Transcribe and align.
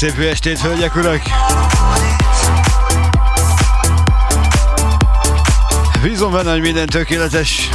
Szép 0.00 0.18
estét, 0.18 0.60
hölgyek, 0.60 0.96
urak! 0.96 1.22
Bízom 6.02 6.32
benne, 6.32 6.50
hogy 6.50 6.60
minden 6.60 6.86
tökéletes. 6.86 7.68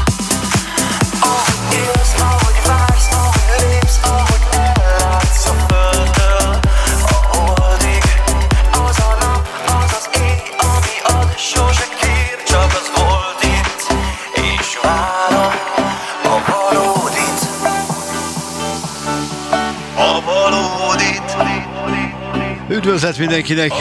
munkát 23.18 23.48
mindenkinek! 23.48 23.72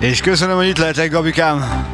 És 0.00 0.20
köszönöm, 0.20 0.56
hogy 0.56 0.68
itt 0.68 0.78
lehetek, 0.78 1.10
Gabikám! 1.10 1.89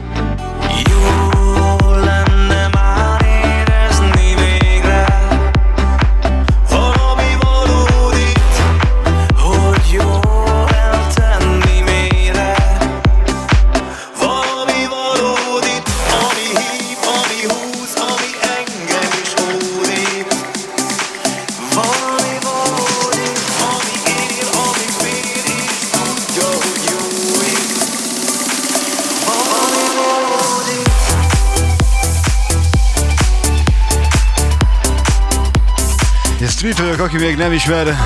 Csak 36.97 37.05
aki 37.05 37.17
még 37.17 37.37
nem 37.37 37.53
ismer, 37.53 37.97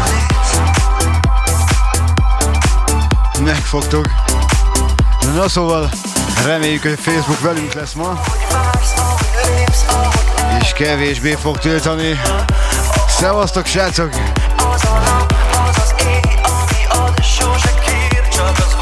megfogtuk. 3.44 4.08
Na 5.34 5.48
szóval, 5.48 5.90
reméljük, 6.44 6.82
hogy 6.82 6.98
Facebook 7.00 7.40
velünk 7.40 7.72
lesz 7.72 7.92
ma. 7.92 8.20
És 10.60 10.72
kevésbé 10.72 11.34
fog 11.34 11.58
tiltani. 11.58 12.20
Szevasztok, 13.08 13.66
srácok! 13.66 14.10
Csak 18.36 18.58
az 18.58 18.79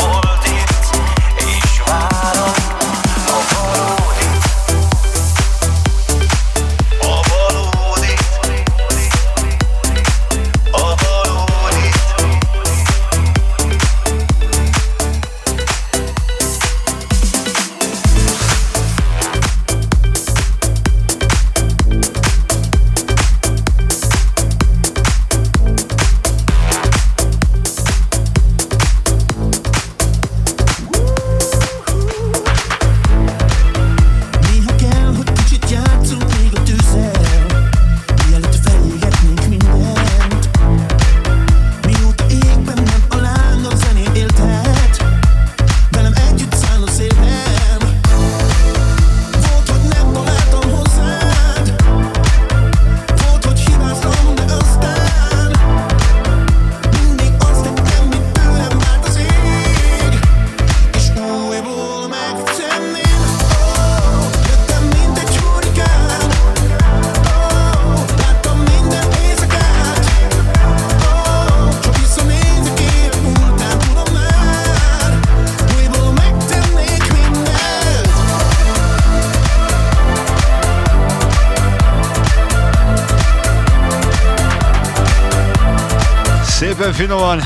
finoman. 86.99 87.41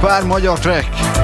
Pár 0.00 0.22
magyar 0.24 0.58
track. 0.58 1.17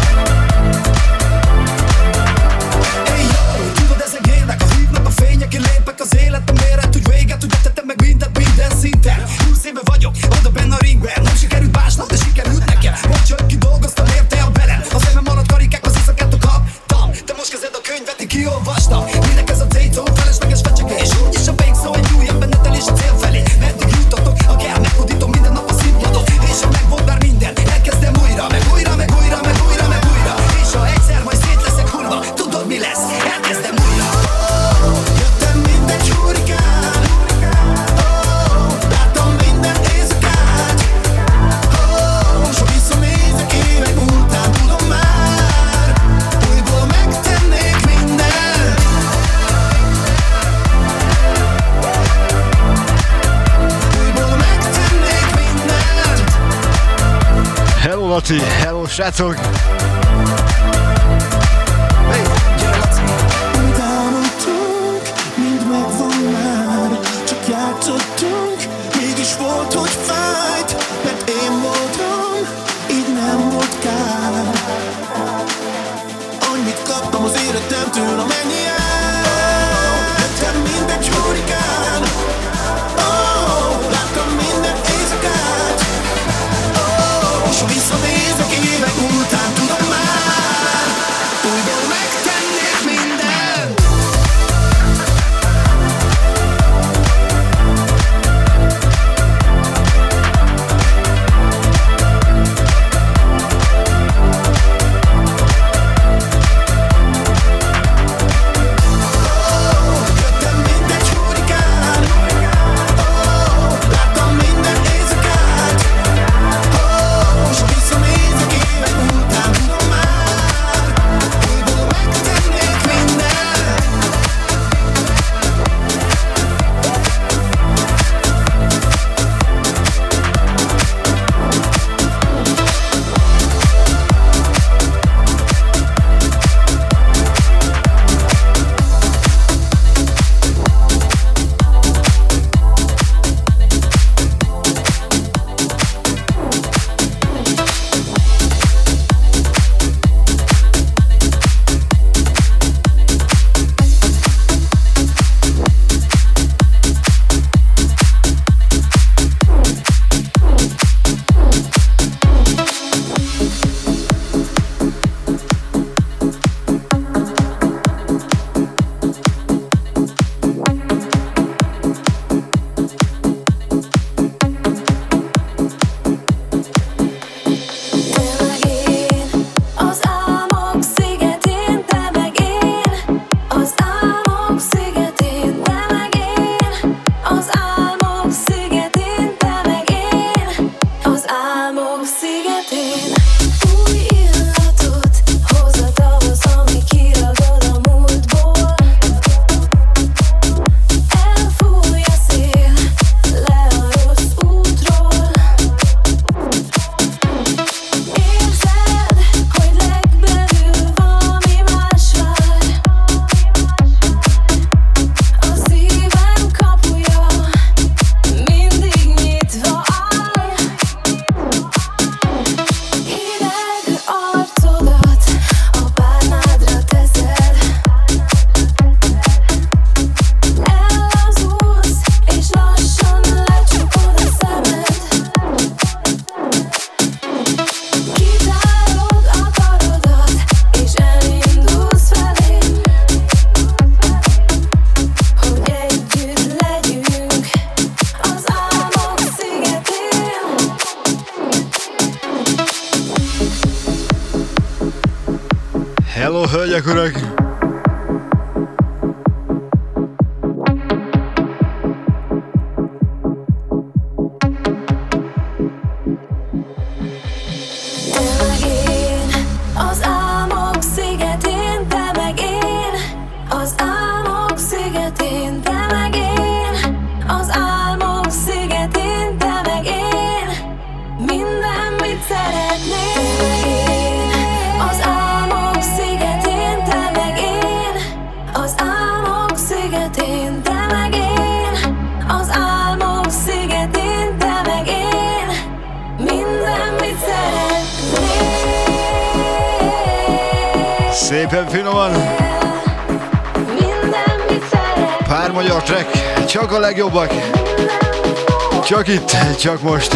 Szacun. 58.94 59.53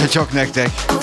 Csak 0.08 0.32
nektek. 0.32 0.97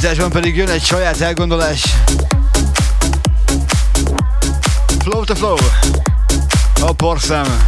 Folytatásban 0.00 0.30
pedig 0.30 0.56
jön 0.56 0.68
egy 0.68 0.84
saját 0.84 1.20
elgondolás. 1.20 1.82
Flow 4.98 5.24
to 5.24 5.34
flow. 5.34 5.56
A 6.80 6.92
porszám. 6.92 7.66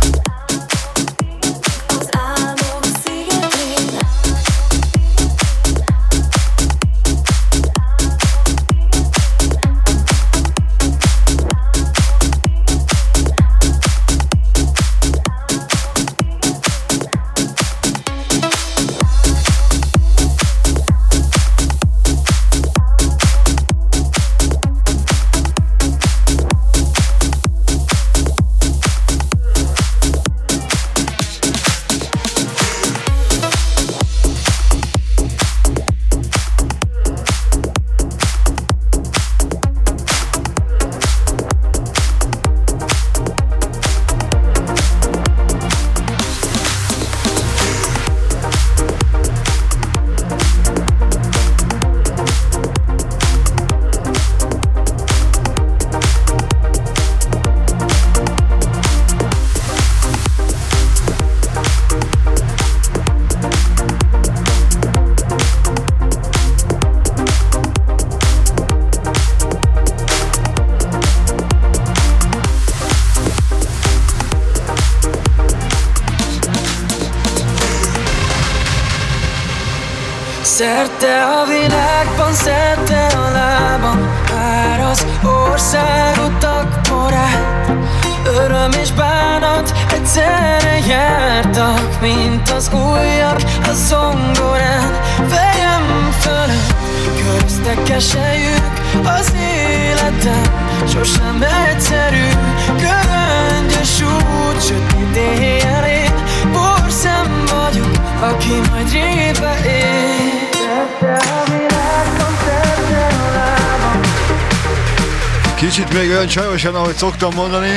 amit 117.03 117.19
szoktam 117.19 117.35
mondani. 117.35 117.77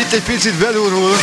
Itt 0.00 0.12
egy 0.12 0.22
picit 0.22 0.54
belülről 0.54 1.16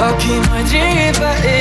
Occhi 0.00 0.40
mai 0.48 0.62
driva 0.62 1.34
e 1.42 1.57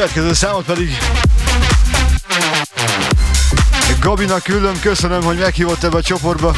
Következő 0.00 0.32
számot 0.32 0.64
pedig 0.64 0.98
Gabinak 4.00 4.42
küldöm, 4.42 4.80
köszönöm, 4.80 5.22
hogy 5.22 5.38
meghívott 5.38 5.82
ebbe 5.82 5.96
a 5.96 6.02
csoportba, 6.02 6.54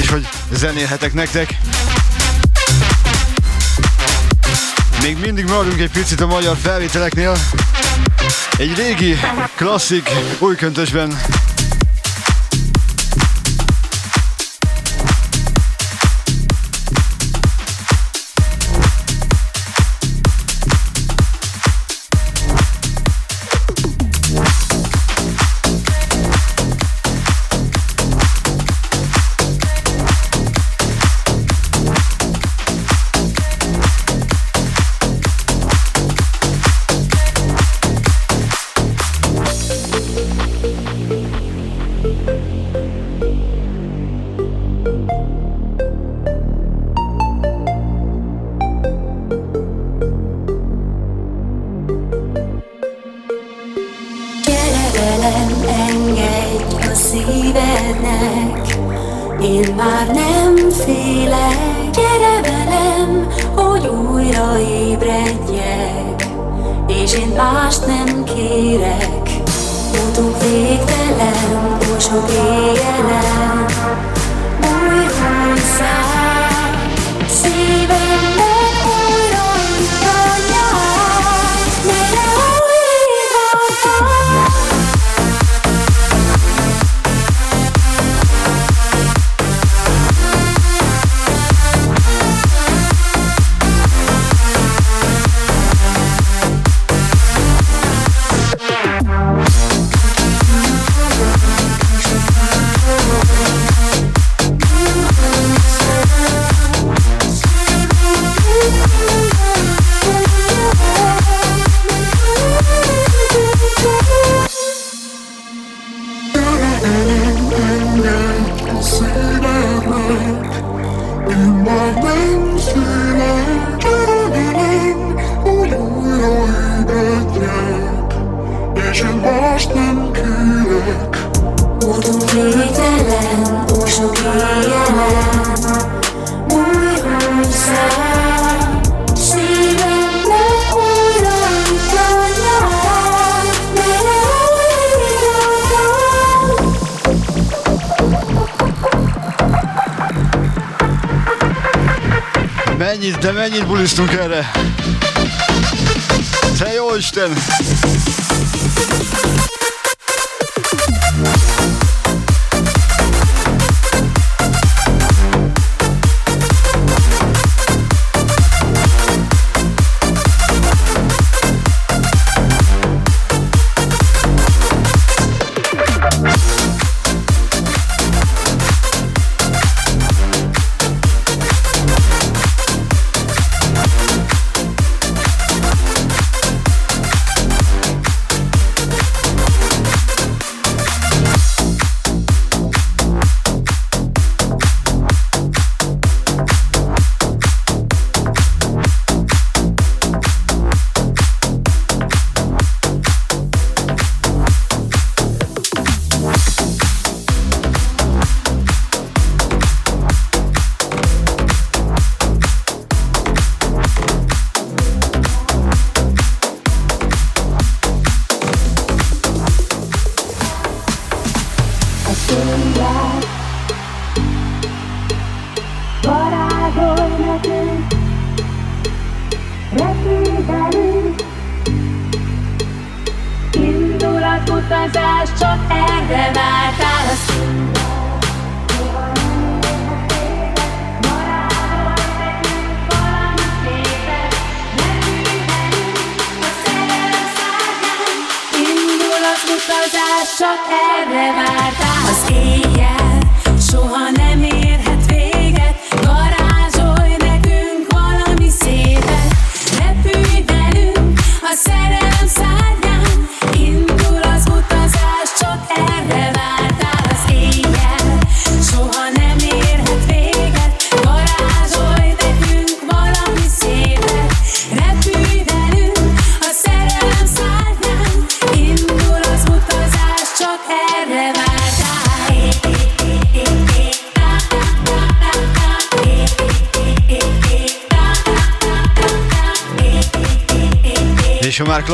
és 0.00 0.08
hogy 0.08 0.28
zenélhetek 0.52 1.12
nektek. 1.12 1.58
Még 5.02 5.18
mindig 5.18 5.44
maradunk 5.44 5.80
egy 5.80 5.90
picit 5.90 6.20
a 6.20 6.26
magyar 6.26 6.56
felvételeknél. 6.62 7.36
Egy 8.58 8.76
régi, 8.76 9.18
klasszik, 9.54 10.10
új 10.38 10.54
köntösben 10.54 11.20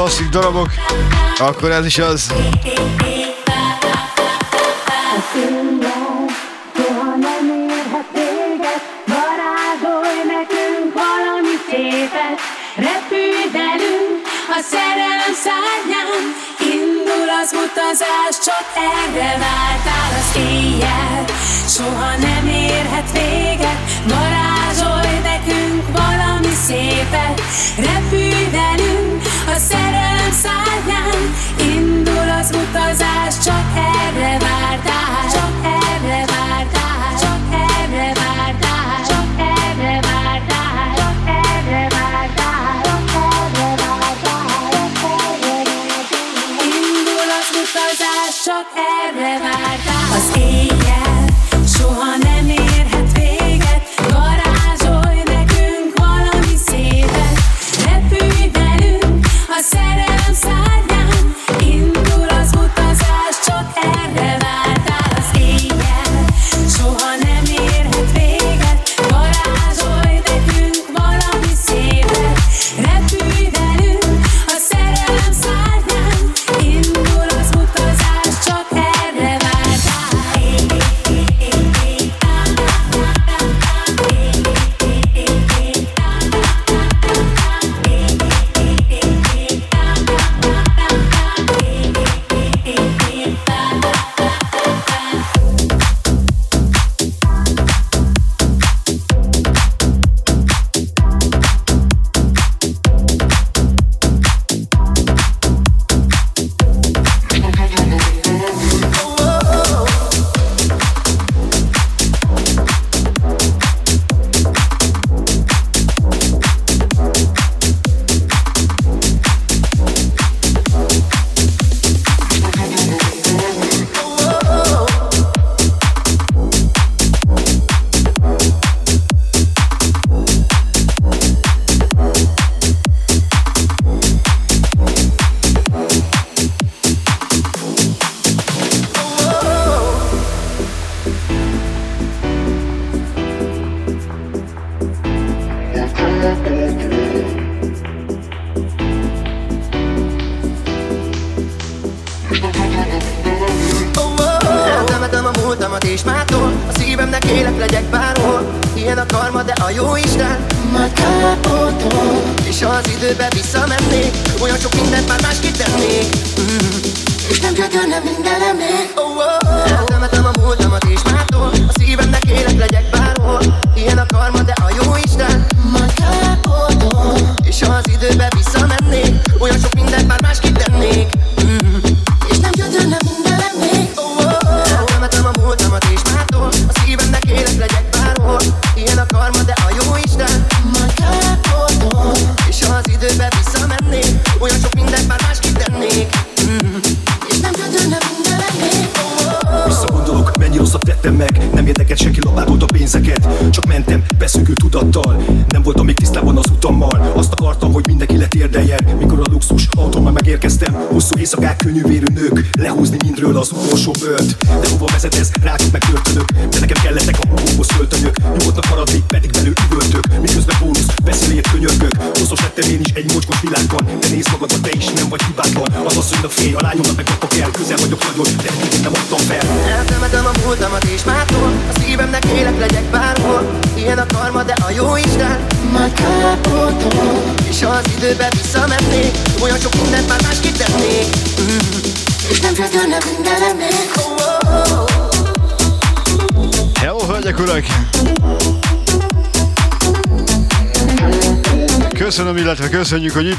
klasszik 0.03 0.29
darabok, 0.29 0.71
akkor 1.39 1.71
ez 1.71 1.87
is 1.87 1.99
az. 1.99 2.33
az 17.43 17.53
utazás, 17.53 18.45
csak 18.45 18.67
erre 18.75 19.39
vártál 19.39 20.13
az 20.19 20.37
éjjel 20.37 21.25
Soha 21.67 22.17
nem 22.17 22.32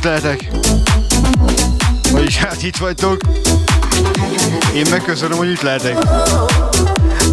lehetek. 0.04 0.48
Vagyis 2.12 2.38
hát 2.38 2.64
itt 2.64 2.78
vagytok. 2.78 3.22
Én 4.76 4.86
megköszönöm, 4.90 5.38
hogy 5.38 5.50
itt 5.50 5.62
lehetek. 5.62 5.98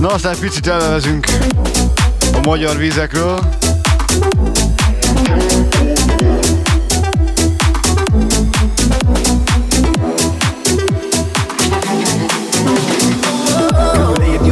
Na 0.01 0.09
aztán 0.09 0.37
picit 0.41 0.67
elvezünk 0.67 1.27
a 2.33 2.41
magyar 2.43 2.77
vízekről. 2.77 3.41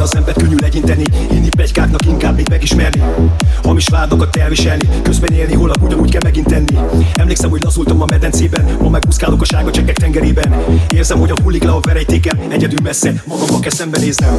Az 0.01 0.15
embert, 0.15 0.37
könnyű 0.41 0.55
legyinteni 0.61 1.03
Inni 1.31 1.49
plegykáknak 1.49 2.05
inkább 2.05 2.35
még 2.35 2.49
megismerni 2.49 3.01
Hamis 3.79 3.99
vádakat 3.99 4.35
elviselni 4.35 4.89
Közben 5.03 5.33
élni 5.33 5.53
holnap 5.53 5.81
ugyanúgy 5.81 6.11
kell 6.11 6.21
megint 6.23 6.47
tenni. 6.47 7.03
Emlékszem, 7.13 7.49
hogy 7.49 7.63
lazultam 7.63 8.01
a 8.01 8.05
medencében 8.05 8.77
Ma 8.81 8.89
megúszkálok 8.89 9.41
a 9.41 9.45
sárga 9.45 9.71
csekek 9.71 9.97
tengerében. 9.97 10.63
Érzem, 10.95 11.19
hogy 11.19 11.29
a 11.29 11.41
hullik 11.43 11.63
le 11.63 11.71
a 11.71 11.79
verejtékem 11.79 12.39
Egyedül 12.49 12.79
messze, 12.83 13.23
magamba 13.25 13.59
kell 13.59 13.71
szembenéznem. 13.71 14.37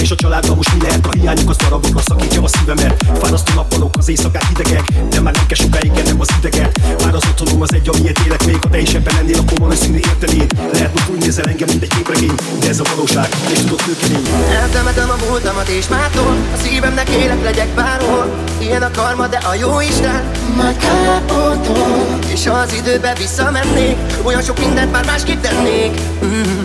És 0.00 0.10
a 0.10 0.14
családdal 0.14 0.54
most 0.54 0.74
mi 0.74 0.80
lehet? 0.82 1.06
A 1.06 1.18
hiányok 1.18 1.50
az 1.50 1.56
darabokra 1.56 2.00
szakítja 2.00 2.42
a 2.42 2.48
szívemet. 2.48 3.04
Fárasztó 3.18 3.54
nappalok, 3.54 3.96
az 3.98 4.08
éjszakák 4.08 4.46
hidegek 4.46 4.82
De 5.10 5.20
már 5.20 5.34
nem 5.34 5.46
kell 5.46 5.56
sokáig 5.56 5.92
nem 6.04 6.20
az 6.20 6.28
ideget. 6.38 6.80
Már 7.04 7.14
az 7.14 7.22
otthonom 7.30 7.62
az 7.62 7.74
egy, 7.74 7.88
amiért 7.88 8.18
élek 8.26 8.46
még 8.46 8.56
Ha 8.62 8.68
te 8.68 8.80
is 8.80 8.94
ebben 8.94 9.14
lennél, 9.14 9.38
akkor 9.38 9.58
valószínű 9.58 9.96
értenéd 9.96 10.52
Lehet, 10.72 11.00
hogy 11.00 11.14
úgy 11.14 11.20
nézel 11.20 11.44
engem, 11.44 11.68
mint 11.68 11.82
egy 11.82 11.94
képregény 11.94 12.34
De 12.60 12.68
ez 12.68 12.80
a 12.80 12.84
valóság, 12.94 13.28
és 13.52 13.58
tudod 13.58 13.82
nőkemény. 13.86 14.26
Eltemetem 14.62 15.10
a 15.10 15.16
múltamat 15.28 15.68
és 15.68 15.88
mától 15.88 16.36
A 16.54 16.56
szívemnek 16.62 17.08
élet 17.08 17.42
legyek 17.42 17.68
bárhol 17.74 18.44
a 18.82 18.90
karma, 18.90 19.26
de 19.26 19.36
a 19.36 19.54
jó 19.54 19.80
Isten. 19.80 20.30
Majd 20.56 20.76
kárpótol 20.76 22.18
És 22.32 22.46
ha 22.46 22.54
az 22.54 22.72
időbe 22.72 23.14
visszamennék 23.18 23.96
Olyan 24.22 24.42
sok 24.42 24.58
mindent 24.58 24.92
már 24.92 25.04
másképp 25.04 25.40
tennék 25.40 26.00
mm. 26.24 26.60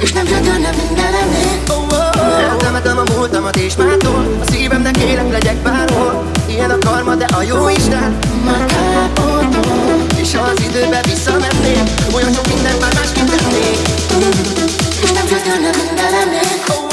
És 0.00 0.12
nem 0.12 0.24
gyötörne 0.24 0.70
minden 0.86 1.14
emlék 1.22 1.60
oh, 1.68 1.76
oh. 1.76 2.50
Eltemetem 2.50 2.98
a 2.98 3.02
múltamat 3.16 3.56
és 3.56 3.76
mától. 3.76 4.38
A 4.40 4.50
szívemnek 4.50 4.96
élet 4.96 5.30
legyek 5.30 5.56
bárhol. 5.56 6.30
Ilyen 6.46 6.70
a 6.70 6.78
karma, 6.78 7.14
de 7.14 7.24
a 7.24 7.42
jó 7.42 7.68
Isten. 7.68 8.18
Majd 8.44 8.64
kárpótol 8.64 10.06
És 10.16 10.34
ha 10.34 10.42
az 10.42 10.60
időbe 10.60 11.00
visszamennék 11.04 11.90
Olyan 12.14 12.32
sok 12.32 12.46
mindent 12.46 12.80
már 12.80 12.94
másképp 12.94 13.28
tennék 13.28 13.78
mm. 14.14 14.64
És 15.02 15.10
nem 15.12 15.24
gyötörne 15.26 15.70
minden 15.76 16.14
emlék 16.22 16.64
oh, 16.68 16.76
oh, 16.76 16.83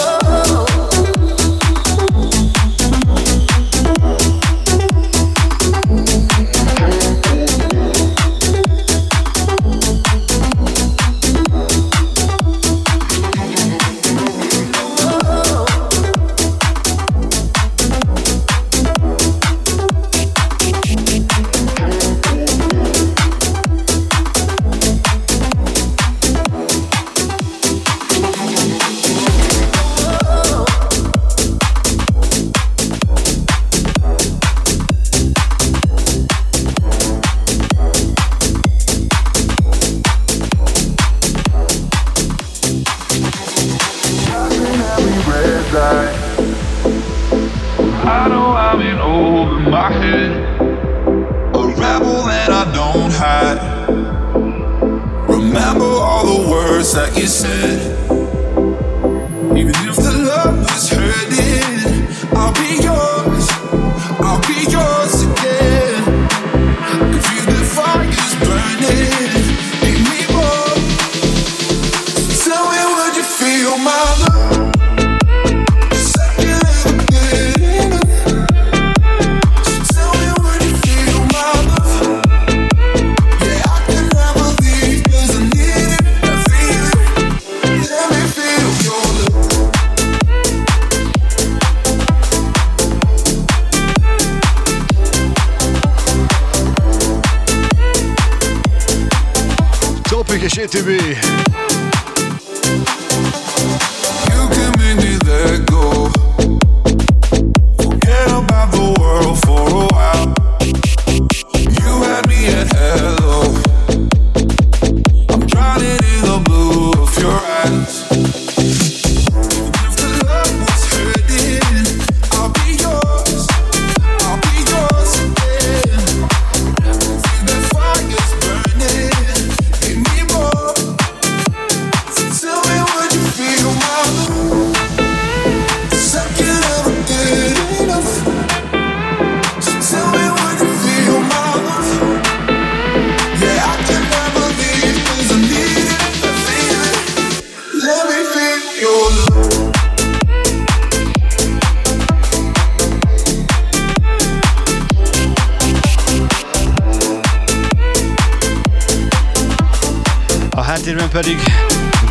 pedig 161.11 161.39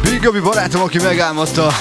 Big 0.03 0.21
Gabi 0.23 0.41
barátom, 0.41 0.83
aki 0.83 0.99
megálmodta. 0.99 1.73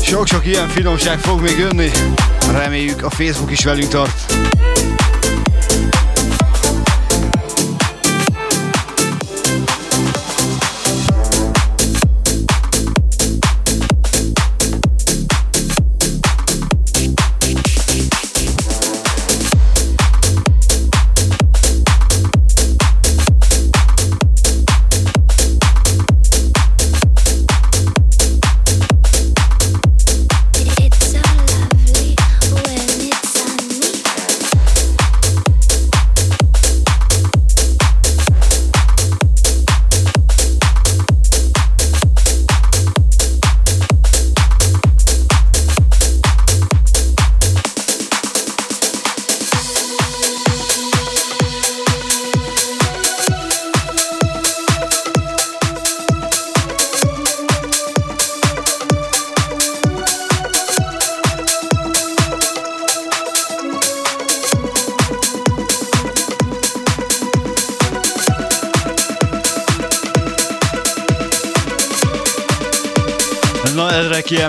Sok-sok 0.00 0.46
ilyen 0.46 0.68
finomság 0.68 1.18
fog 1.18 1.40
még 1.40 1.58
jönni. 1.58 1.90
Reméljük 2.50 3.02
a 3.02 3.10
Facebook 3.10 3.50
is 3.50 3.64
velünk 3.64 3.88
tart. 3.88 4.21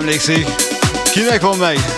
Emlékszik. 0.04 0.46
Kinek 1.12 1.40
van 1.40 1.56
meg? 1.56 1.93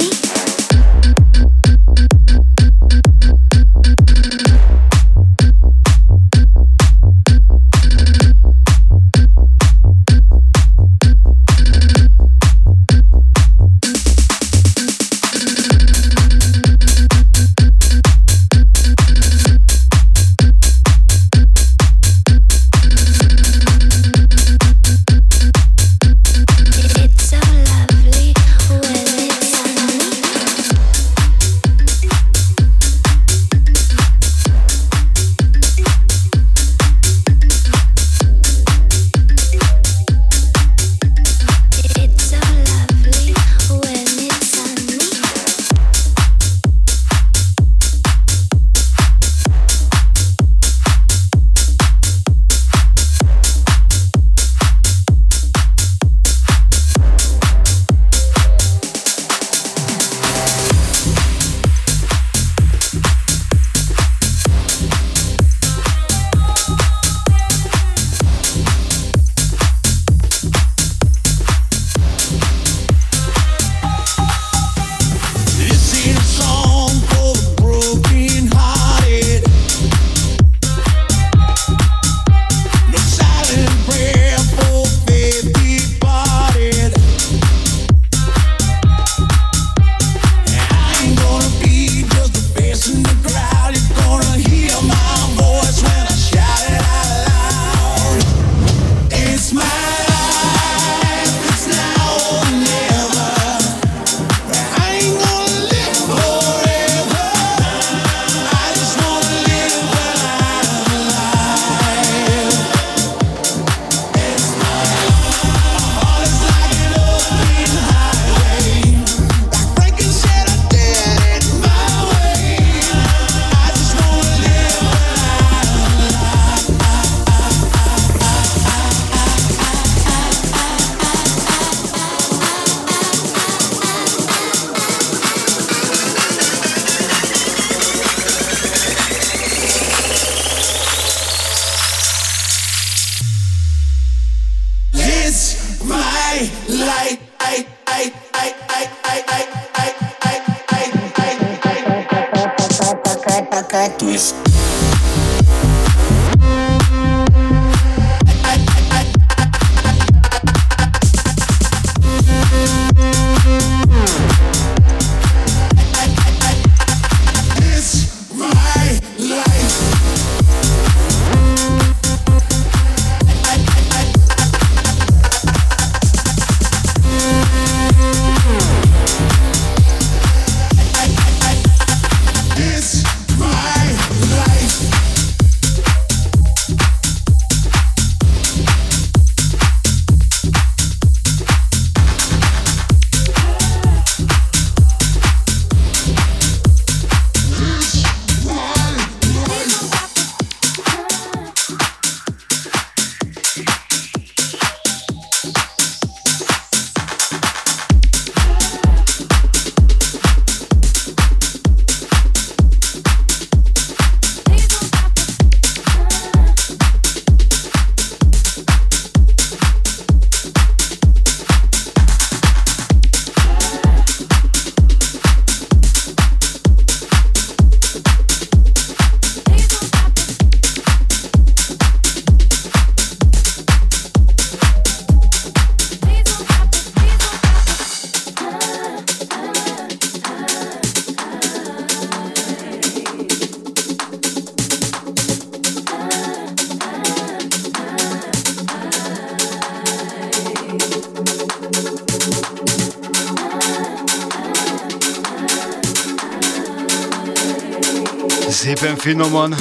finoman, 259.11 259.54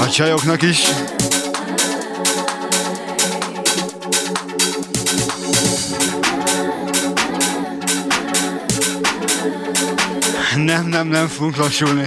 a 0.00 0.08
csajoknak 0.08 0.62
is. 0.62 0.88
Nem, 10.54 10.86
nem, 10.86 11.08
nem 11.08 11.28
fogunk 11.28 11.56
lassulni. 11.56 12.06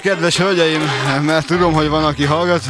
kedves 0.00 0.38
hölgyeim, 0.38 0.80
mert 1.22 1.46
tudom, 1.46 1.72
hogy 1.72 1.88
van, 1.88 2.04
aki 2.04 2.24
hallgat. 2.24 2.62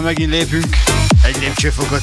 megint 0.00 0.30
lépünk 0.30 0.76
egy 1.22 1.36
lépcsőfokot. 1.40 2.02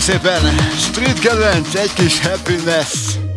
Szépen, 0.00 0.42
street 0.78 1.18
kedvenc, 1.18 1.74
egy 1.74 1.92
kis 1.92 2.20
happiness. 2.20 3.29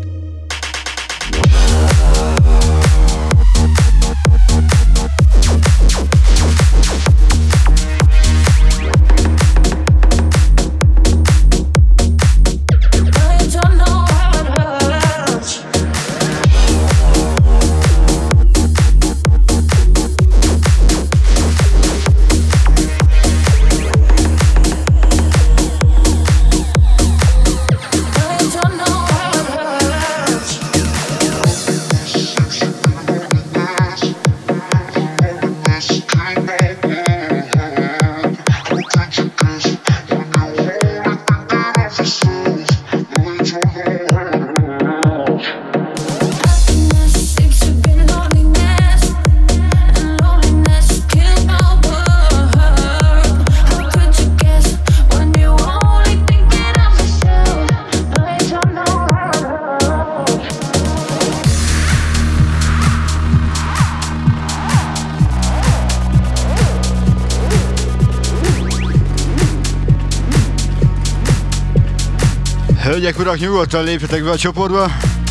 Urak, 73.23 73.39
nyugodtan 73.39 73.83
lépjetek 73.83 74.23
be 74.23 74.29
a 74.29 74.35
csoportba. 74.35 75.22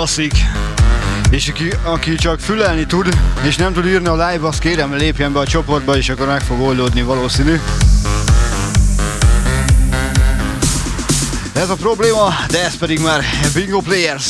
Klasszik. 0.00 0.34
És 1.30 1.48
aki, 1.48 1.72
aki 1.82 2.14
csak 2.14 2.40
fülelni 2.40 2.86
tud, 2.86 3.08
és 3.42 3.56
nem 3.56 3.72
tud 3.72 3.86
írni 3.86 4.08
a 4.08 4.26
live, 4.26 4.46
azt 4.46 4.58
kérem 4.58 4.94
lépjen 4.94 5.32
be 5.32 5.38
a 5.38 5.46
csoportba, 5.46 5.96
és 5.96 6.08
akkor 6.08 6.26
meg 6.26 6.40
fog 6.40 6.60
oldódni 6.60 7.02
valószínű. 7.02 7.60
Ez 11.52 11.70
a 11.70 11.74
probléma, 11.74 12.34
de 12.50 12.64
ez 12.64 12.76
pedig 12.76 13.00
már 13.00 13.24
Bingo 13.54 13.80
Players. 13.80 14.26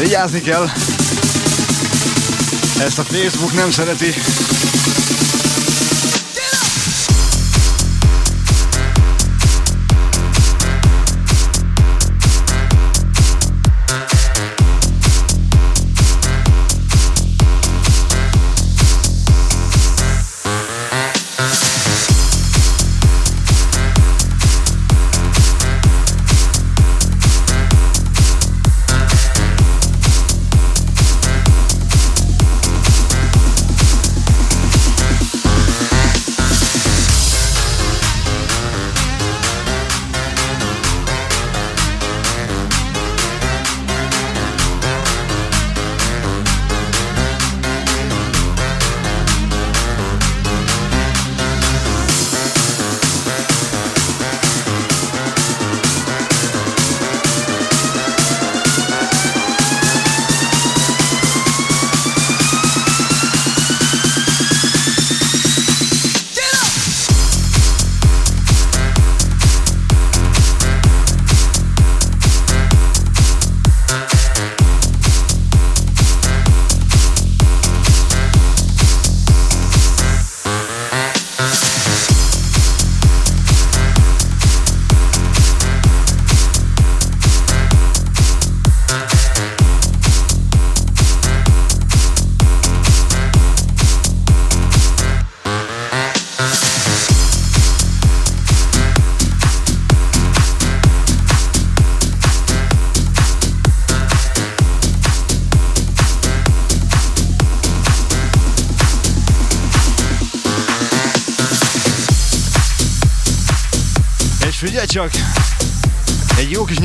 Vigyázni 0.00 0.40
kell. 0.40 0.68
Ezt 2.78 2.98
a 2.98 3.02
Facebook 3.02 3.52
nem 3.54 3.70
szereti. 3.70 4.14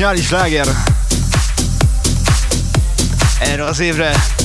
nyári 0.02 0.22
sláger 0.22 0.66
erre 3.40 3.64
az 3.64 3.80
évre. 3.80 4.41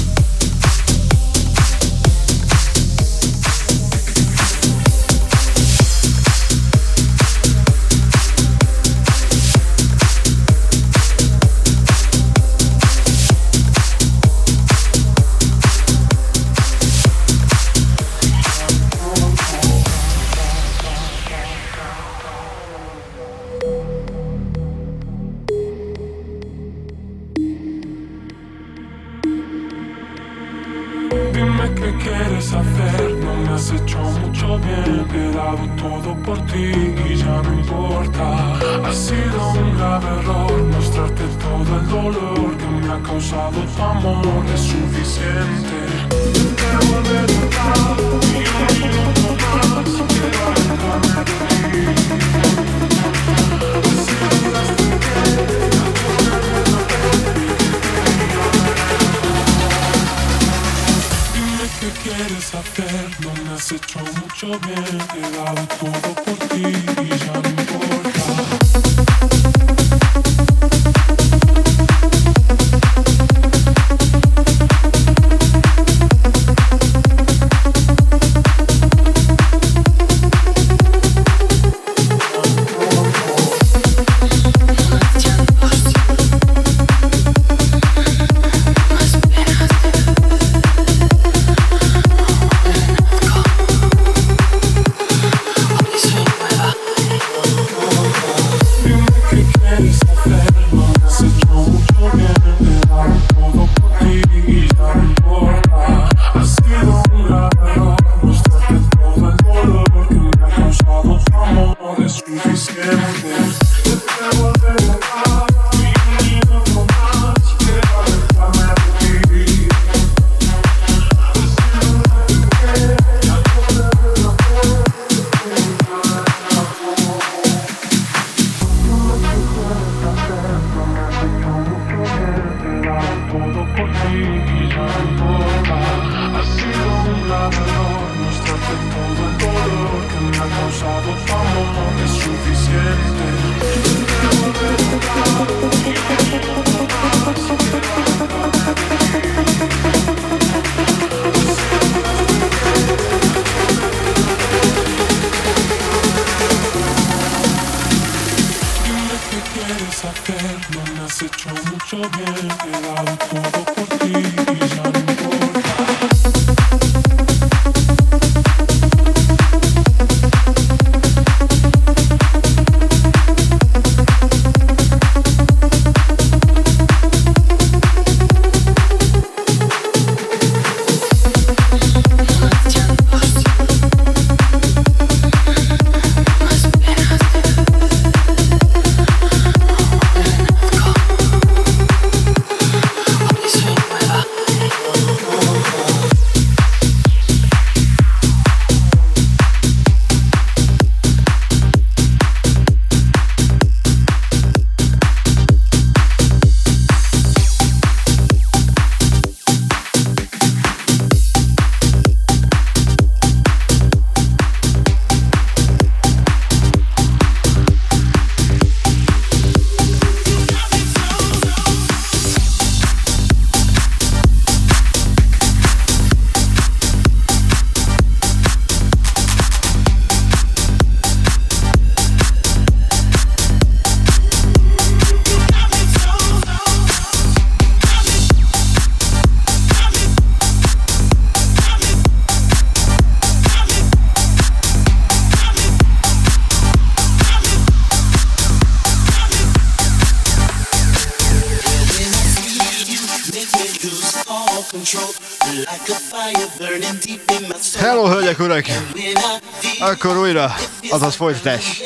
újra, 260.27 260.55
azaz 260.89 261.15
folytatás. 261.15 261.81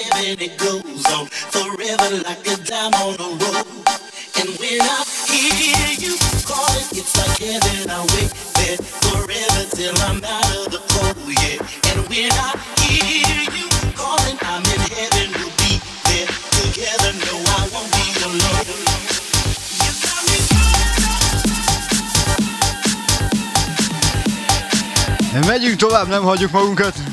Megyünk 25.48 25.76
tovább, 25.76 26.08
nem 26.08 26.24
hagyjuk 26.24 26.52
magunkat. 26.52 27.11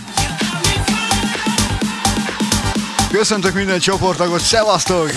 Köszöntök 3.11 3.55
minden 3.55 3.79
csoporttagot, 3.79 4.41
szevasztok! 4.41 5.11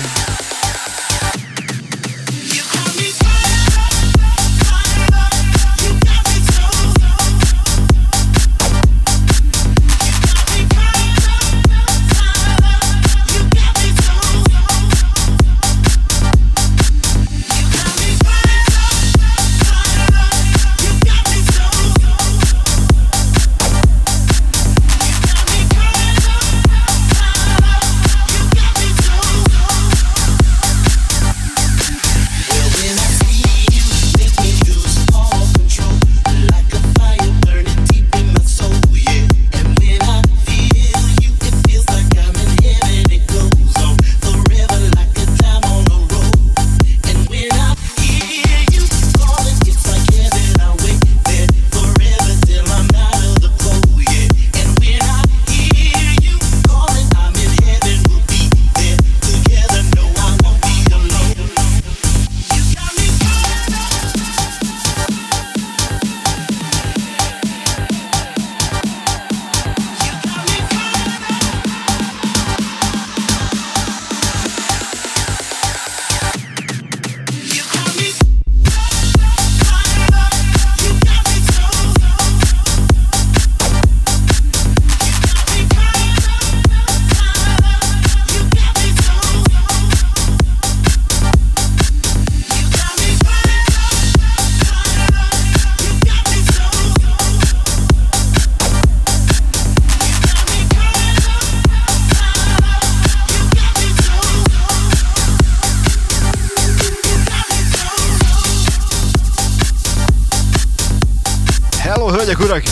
Kurek, 112.41 112.71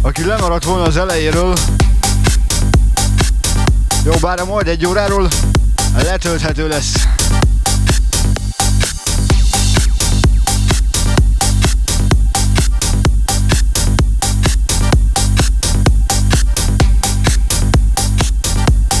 aki 0.00 0.24
lemaradt 0.24 0.64
volna 0.64 0.82
az 0.82 0.96
elejéről. 0.96 1.56
Jó, 4.04 4.12
bár 4.20 4.40
a 4.40 4.44
majd 4.44 4.68
egy 4.68 4.86
óráról 4.86 5.28
letölthető 5.94 6.68
lesz. 6.68 6.94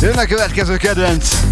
Jön 0.00 0.18
a 0.18 0.26
következő 0.26 0.76
kedvenc! 0.76 1.49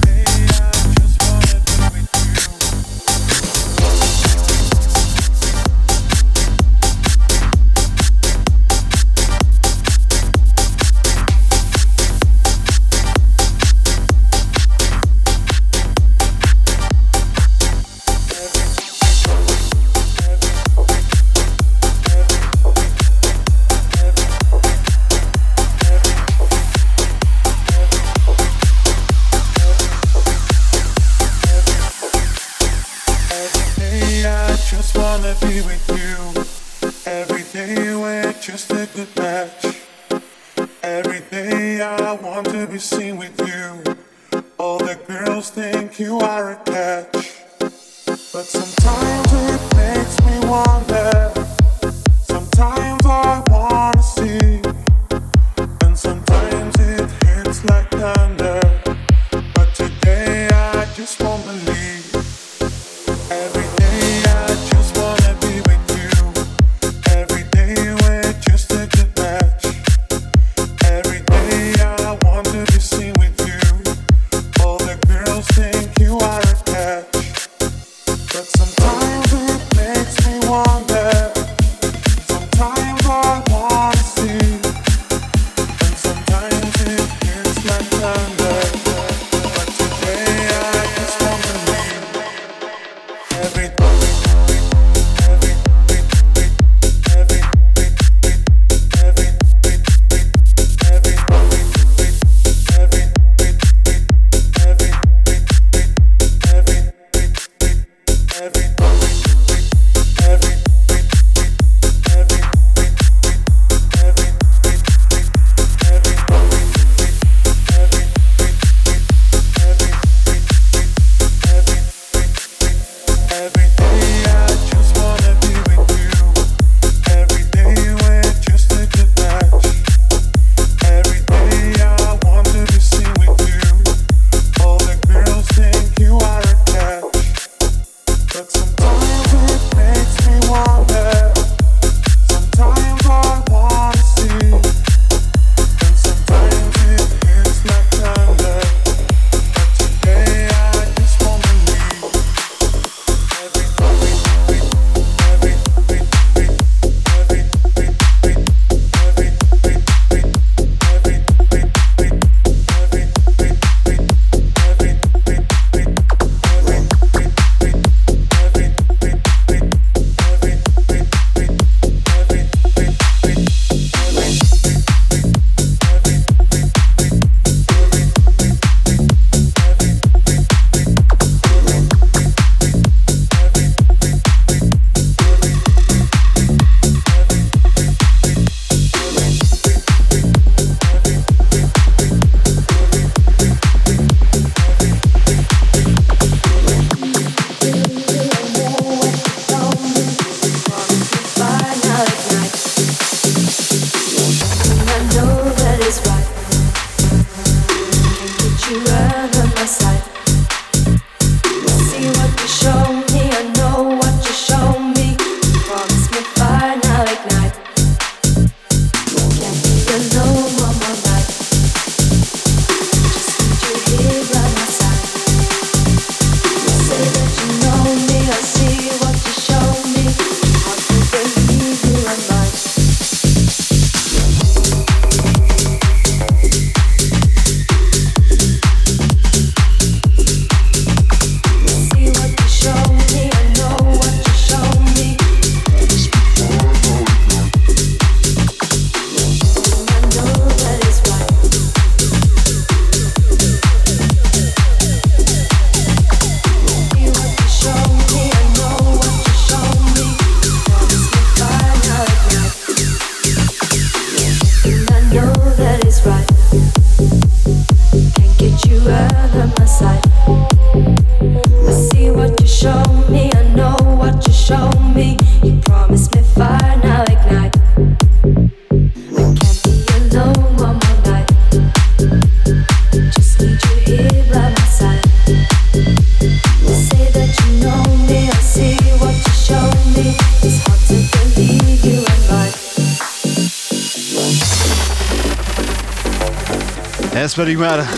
very 297.38 297.54
much. 297.54 297.97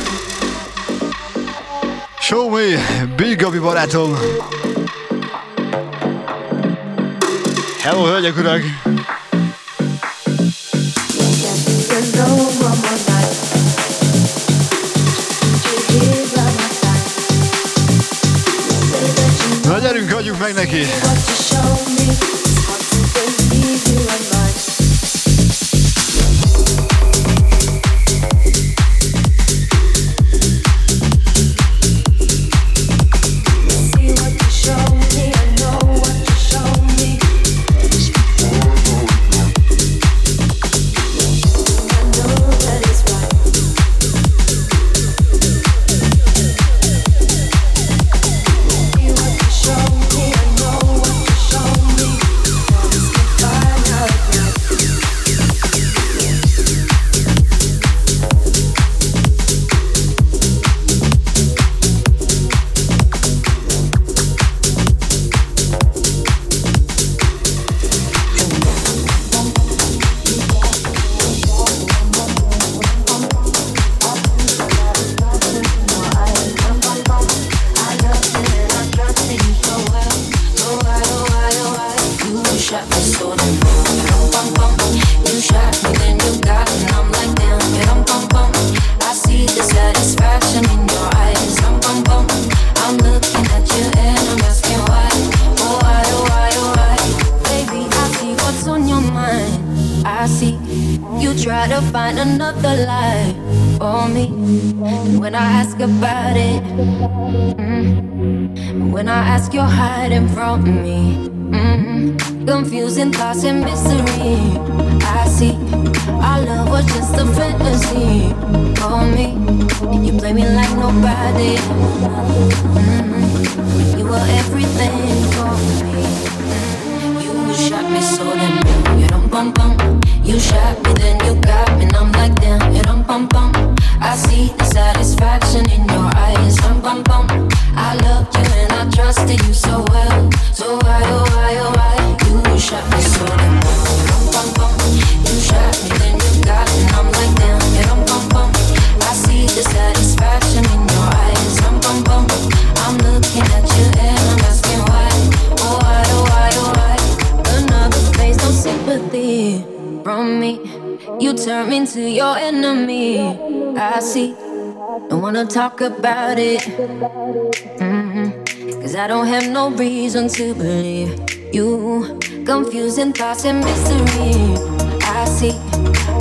to 170.34 170.54
believe 170.54 171.54
you. 171.54 172.18
Confusing 172.44 173.12
thoughts 173.12 173.44
and 173.44 173.64
mystery. 173.64 174.54
I 175.02 175.24
see 175.24 175.52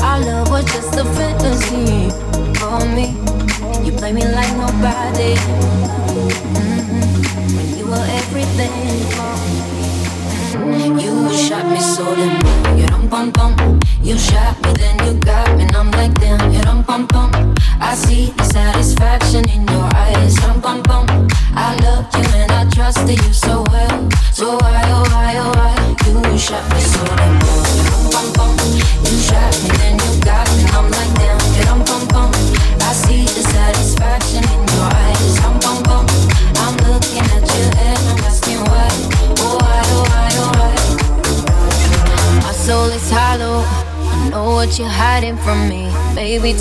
our 0.02 0.20
love 0.20 0.50
was 0.50 0.66
just 0.66 0.98
a 0.98 1.06
film. 1.06 1.29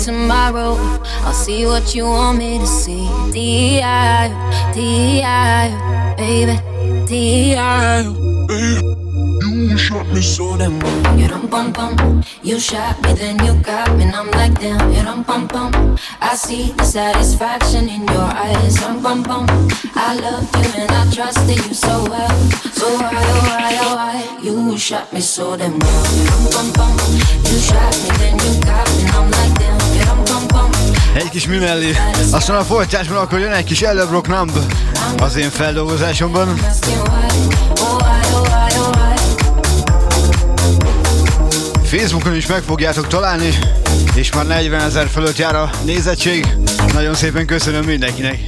tomorrow. 0.09 0.73
I'll 1.25 1.33
see 1.33 1.65
what 1.65 1.93
you 1.93 2.05
want 2.05 2.39
me 2.39 2.57
to 2.57 2.65
see. 2.65 3.05
D.I. 3.31 4.25
D.I. 4.73 6.15
Baby. 6.17 6.55
D.I. 7.05 8.01
You 9.69 9.77
shot 9.77 10.07
me 10.07 10.21
so 10.21 10.57
damn. 10.57 10.73
You 11.17 11.27
bum. 11.47 12.23
You 12.41 12.59
shot 12.59 13.01
me, 13.03 13.13
then 13.13 13.37
you 13.45 13.53
got 13.61 13.95
me, 13.97 14.03
and 14.05 14.15
I'm 14.15 14.31
like 14.31 14.59
damn. 14.59 14.91
You 14.93 15.03
don't 15.03 15.25
bum 15.25 15.47
bum. 15.47 15.97
I 16.21 16.35
see 16.35 16.71
the 16.71 16.83
satisfaction 16.83 17.89
in 17.89 18.01
your 18.07 18.29
eyes. 18.45 18.79
Bum 18.81 19.01
bum 19.03 19.23
bum. 19.23 19.45
I 19.95 20.15
loved 20.15 20.55
you 20.55 20.81
and 20.81 20.91
I 20.91 21.11
trusted 21.11 21.57
you 21.67 21.73
so 21.73 22.03
well. 22.09 22.35
So 22.79 22.87
why 22.97 23.11
oh 23.13 23.41
why 23.47 23.77
oh 23.85 23.95
why 23.95 24.15
you 24.43 24.77
shot 24.77 25.13
me 25.13 25.21
so 25.21 25.55
damn 25.57 25.77
well? 25.77 26.05
You. 26.17 26.25
You 27.49 27.59
shot 27.59 27.93
me, 28.03 28.09
then 28.17 28.35
you 28.39 28.61
got 28.61 28.87
me, 28.95 29.03
and 29.03 29.11
I'm 29.11 29.31
like 29.31 29.59
damn. 29.59 29.98
egy 31.13 31.29
kis 31.29 31.47
műmellé. 31.47 31.95
Aztán 32.31 32.57
a 32.57 32.63
folytásban 32.63 33.17
akkor 33.17 33.39
jön 33.39 33.51
egy 33.51 33.63
kis 33.63 33.81
előbb 33.81 34.11
rock 34.11 34.27
numb 34.27 34.51
az 35.17 35.35
én 35.35 35.49
feldolgozásomban. 35.49 36.59
Facebookon 41.83 42.35
is 42.35 42.45
meg 42.45 42.61
fogjátok 42.61 43.07
találni, 43.07 43.57
és 44.13 44.33
már 44.33 44.47
40 44.47 44.81
ezer 44.81 45.07
fölött 45.07 45.37
jár 45.37 45.55
a 45.55 45.69
nézettség. 45.85 46.47
Nagyon 46.93 47.13
szépen 47.13 47.45
köszönöm 47.45 47.85
mindenkinek! 47.85 48.39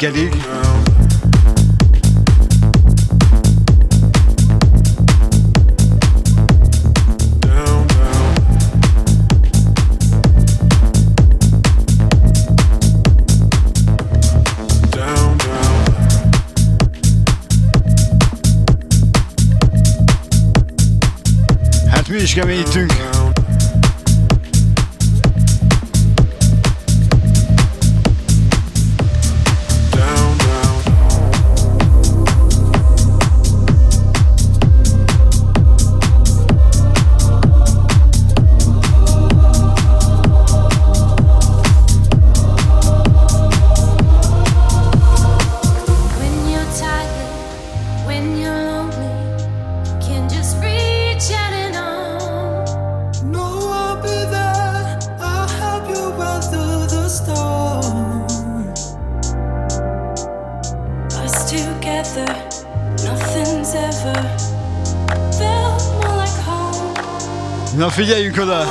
Mickaël 0.00 0.30
Hat 21.90 22.08
mich 22.08 22.34
gemütlich. 22.36 22.97
Figyeljünk 67.98 68.38
oda! 68.38 68.67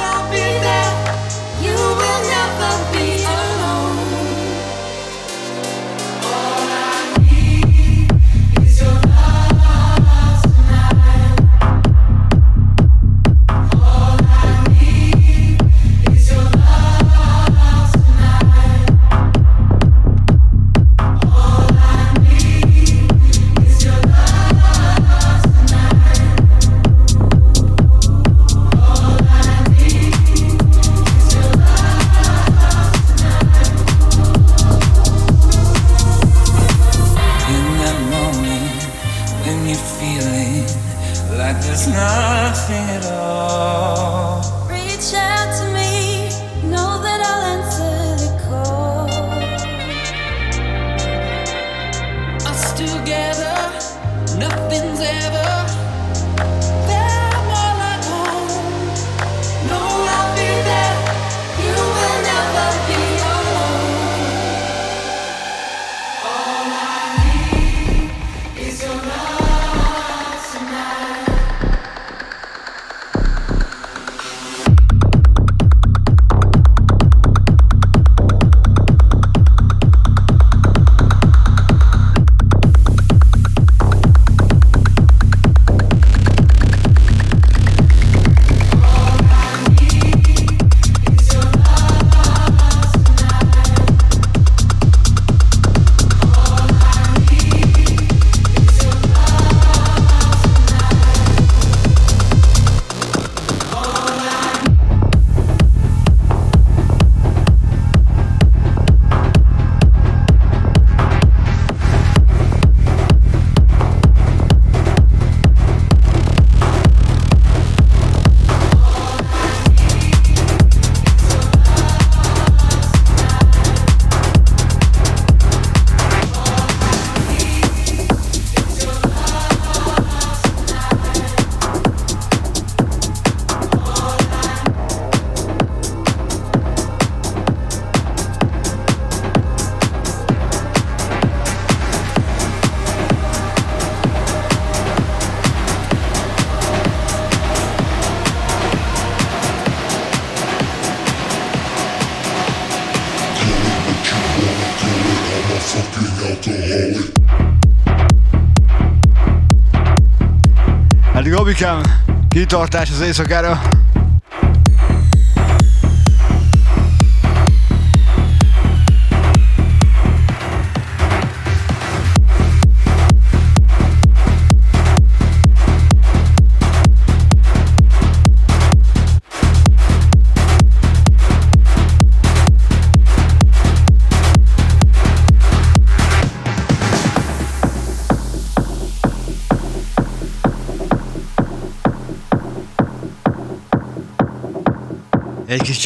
Gabikám, 161.60 161.82
kitartás 162.30 162.90
az 162.90 163.02
éjszakára. 163.02 163.77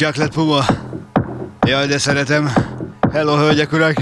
Chocolate 0.02 0.34
puma. 0.34 0.64
Jaj, 1.66 1.86
de 1.86 1.98
szeretem. 1.98 2.52
Hello, 3.12 3.36
hölgyek, 3.36 3.72
urak! 3.72 3.96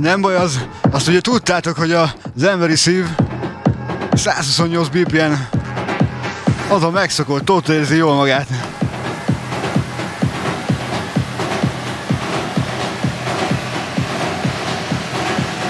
Nem 0.00 0.20
baj 0.20 0.36
az, 0.36 0.60
azt 0.90 1.08
ugye 1.08 1.20
tudtátok, 1.20 1.76
hogy 1.76 1.92
az 1.92 2.42
emberi 2.42 2.76
szív 2.76 3.06
128 4.12 4.88
BPM 4.88 5.32
az 6.68 6.82
a 6.82 6.90
megszokott, 6.90 7.50
ott 7.50 7.68
érzi 7.68 7.96
jól 7.96 8.14
magát. 8.14 8.67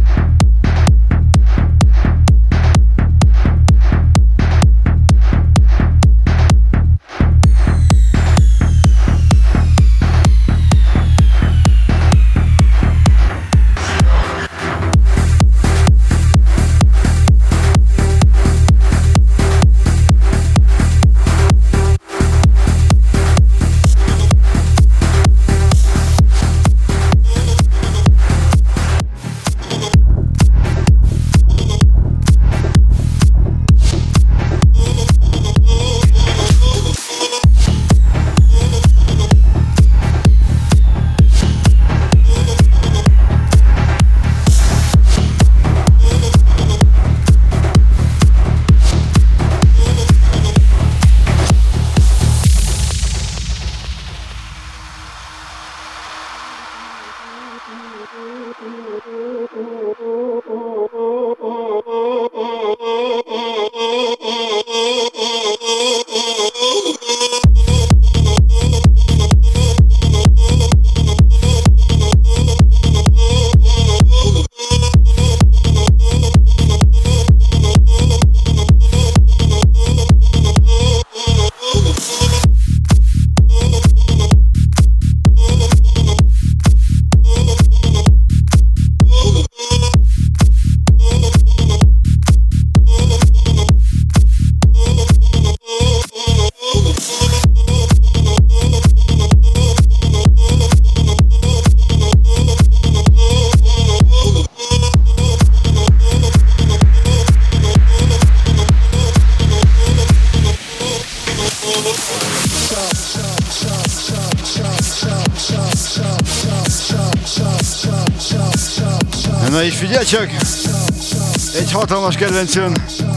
Egy 121.89 121.95
hatalmas 121.95 122.17
kedvenc 122.17 123.08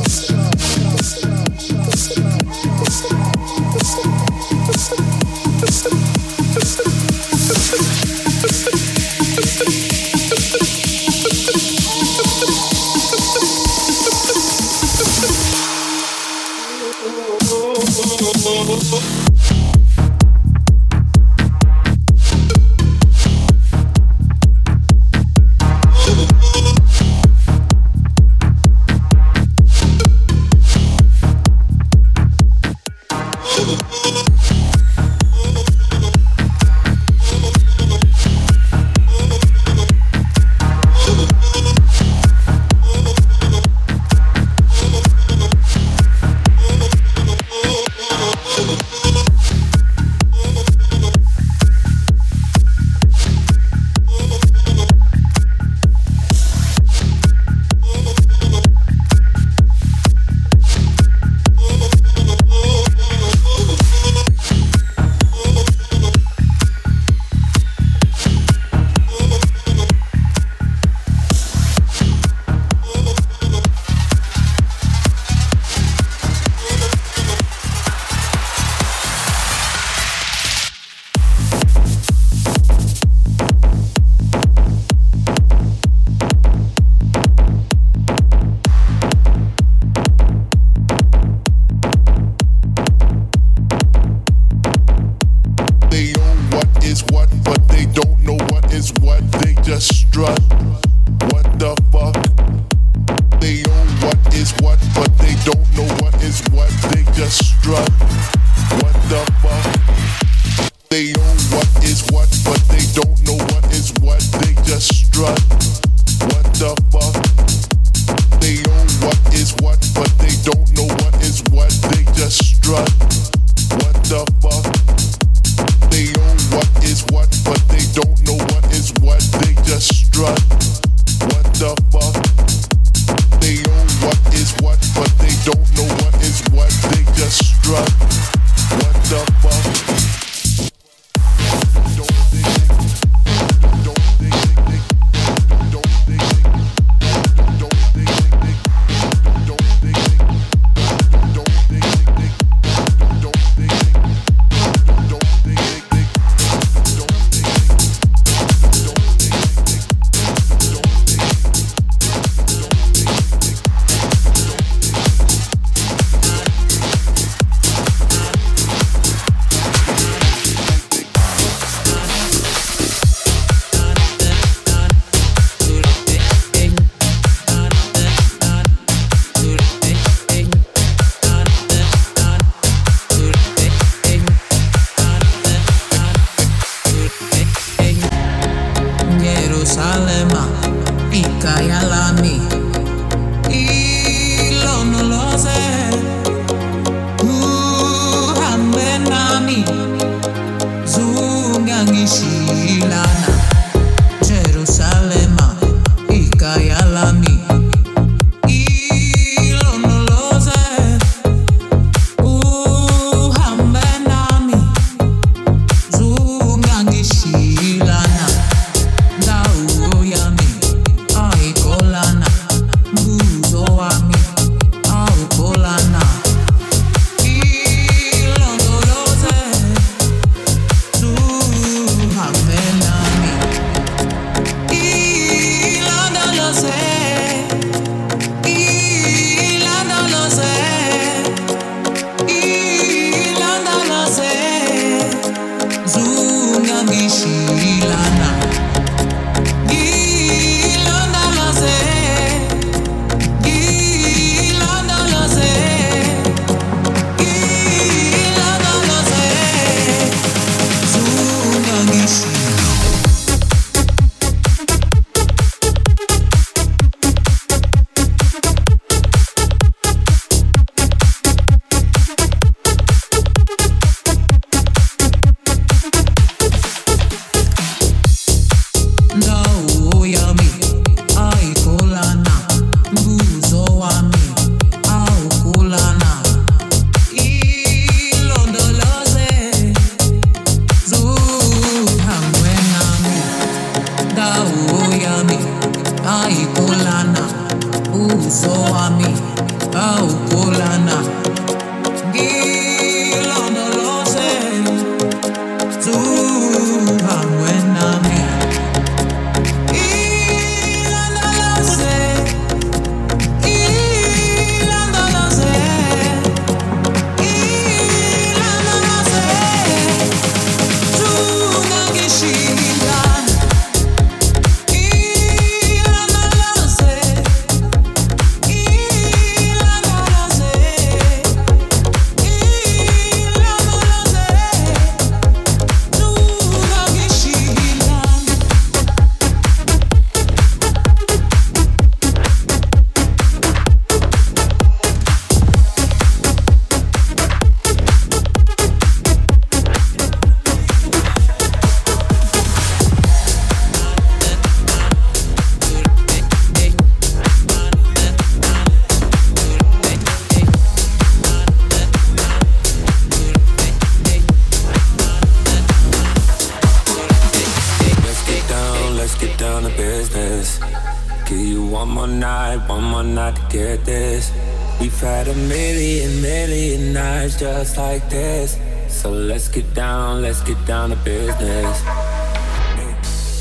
not 373.32 373.52
get 373.52 373.86
this. 373.86 374.32
We've 374.80 375.00
had 375.00 375.28
a 375.28 375.36
million, 375.36 376.22
million 376.22 376.94
nights 376.94 377.40
just 377.40 377.78
like 377.78 378.10
this. 378.10 378.58
So 378.90 379.12
let's 379.12 379.48
get 379.48 379.74
down, 379.74 380.22
let's 380.22 380.42
get 380.42 380.64
down 380.66 380.90
to 380.90 380.96
business. 380.98 381.82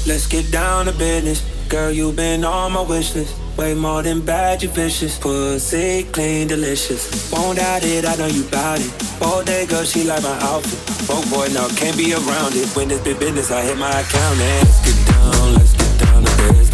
Let's 0.07 0.27
get 0.27 0.51
down 0.51 0.87
to 0.87 0.93
business. 0.93 1.45
Girl, 1.69 1.91
you've 1.93 2.17
been 2.17 2.45
on 2.45 2.73
my 2.73 2.83
wish 2.83 3.15
list. 3.15 3.37
Way 3.57 3.75
more 3.75 4.03
than 4.03 4.25
bad, 4.25 4.62
you 4.62 4.69
vicious. 4.69 5.19
Pussy 5.19 6.05
clean, 6.05 6.49
delicious. 6.49 7.31
Won't 7.33 7.59
doubt 7.59 7.85
it, 7.85 8.05
I 8.05 8.17
know 8.17 8.27
you 8.27 8.45
bout 8.45 8.81
it. 8.81 8.93
All 9.23 9.43
day, 9.43 9.67
girl, 9.67 9.85
she 9.85 10.05
like 10.05 10.23
my 10.23 10.39
outfit. 10.41 10.79
Oh 11.11 11.23
boy, 11.31 11.53
no, 11.53 11.69
can't 11.77 11.97
be 11.97 12.12
around 12.12 12.55
it. 12.55 12.69
When 12.77 12.91
it's 12.91 13.03
big 13.03 13.19
business, 13.19 13.51
I 13.51 13.62
hit 13.62 13.79
my 13.79 13.91
accountant. 13.91 14.41
Let's 14.41 14.81
get 14.87 15.07
down, 15.07 15.55
let's 15.55 15.73
get 15.73 16.01
down 16.01 16.25
to 16.25 16.37
business. 16.37 16.69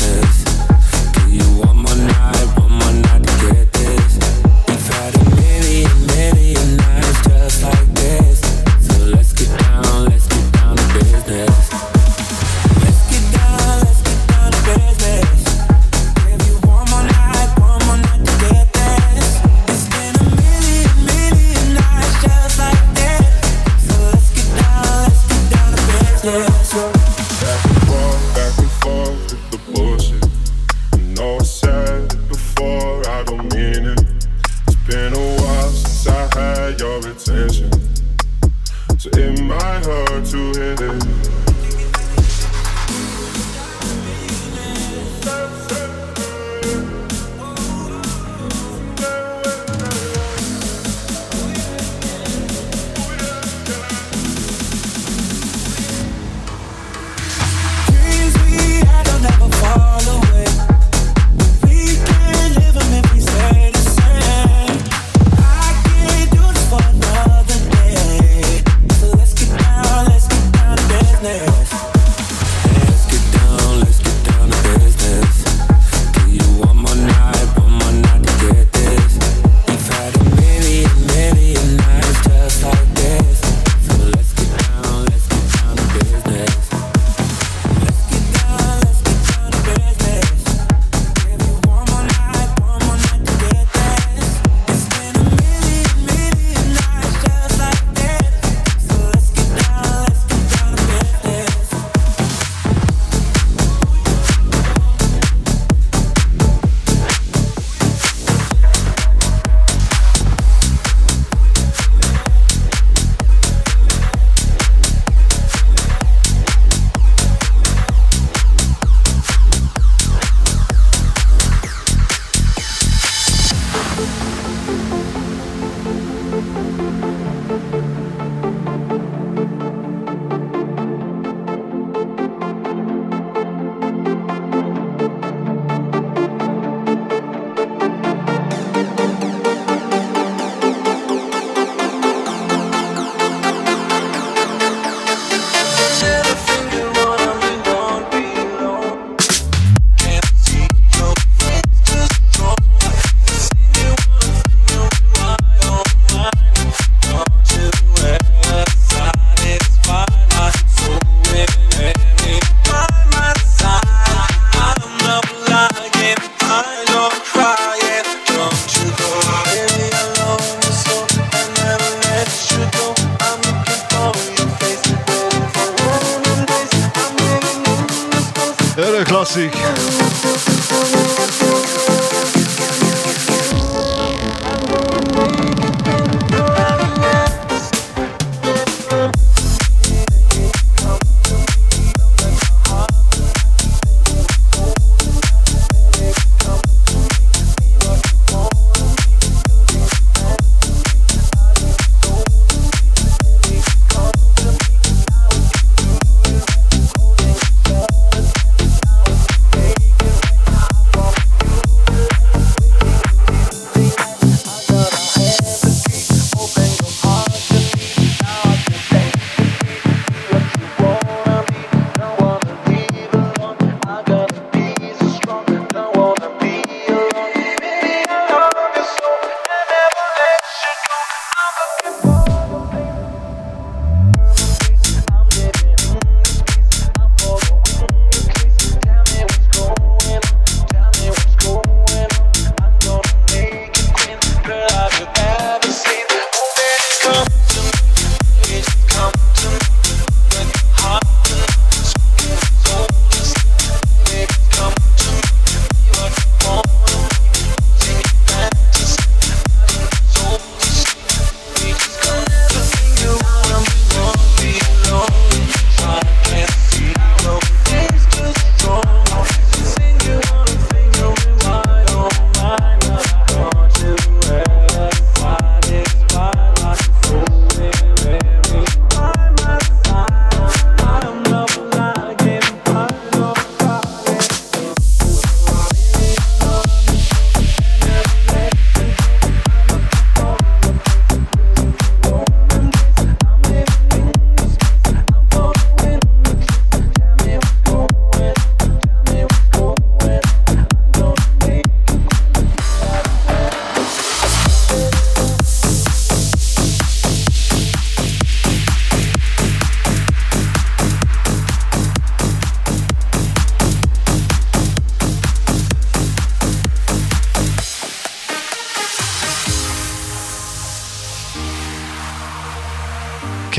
Klasszik. 179.26 179.65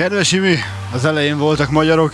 Kedves 0.08 0.32
Imi, 0.32 0.56
az 0.94 1.06
elején 1.06 1.38
voltak 1.38 1.70
magyarok. 1.70 2.14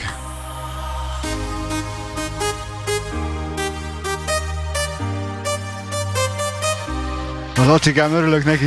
Az 7.56 7.68
Attikám 7.68 8.14
örülök 8.14 8.44
neki. 8.44 8.66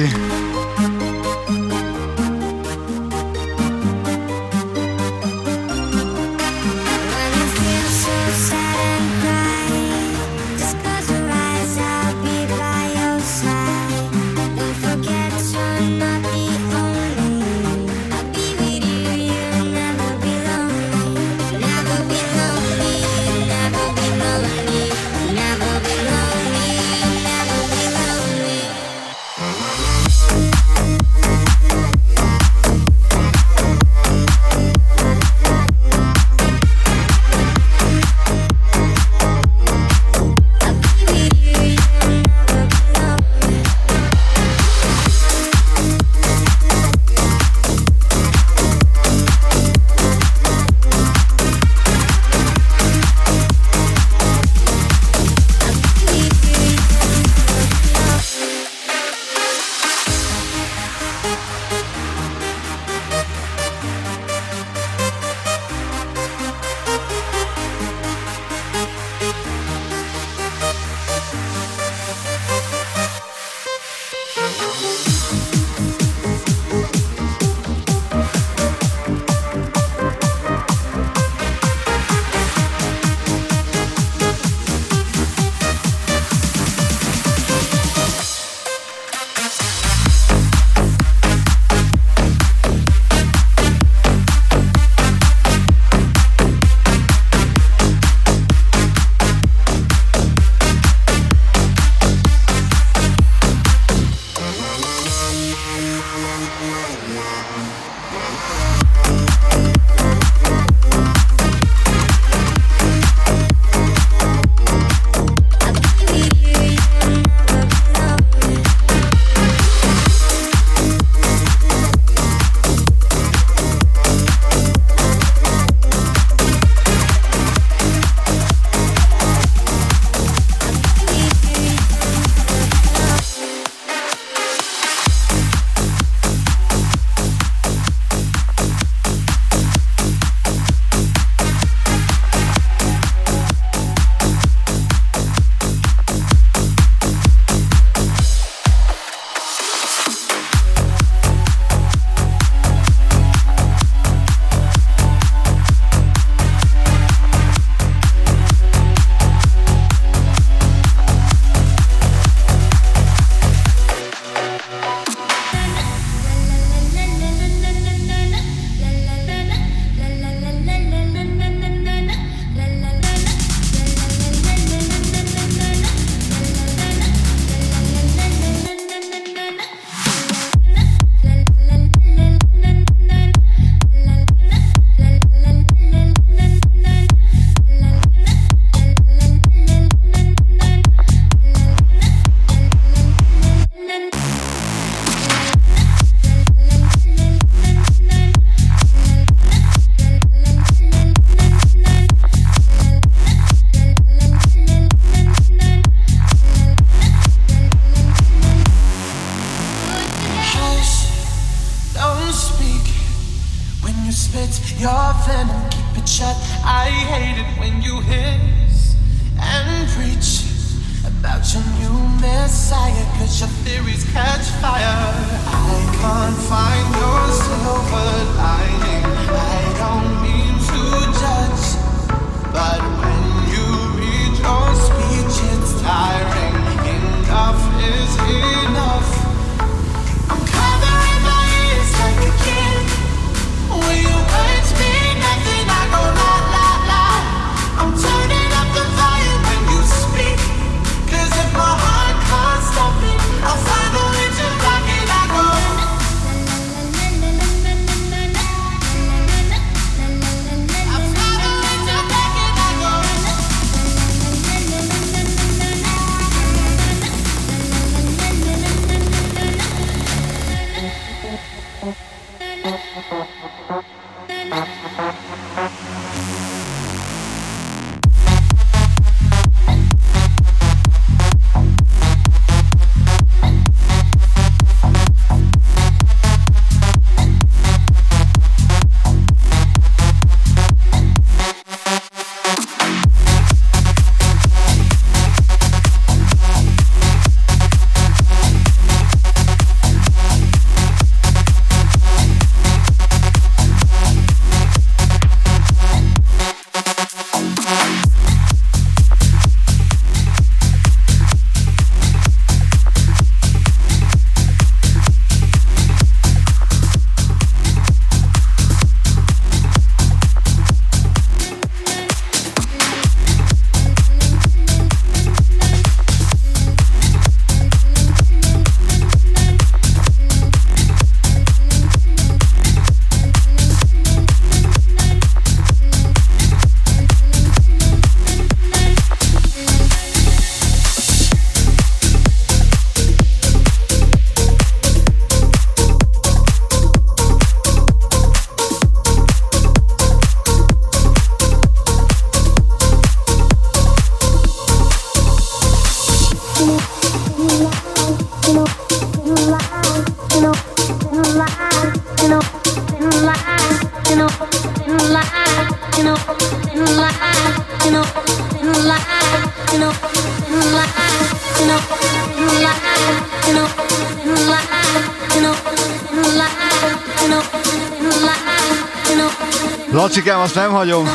nagyon. 380.86 381.08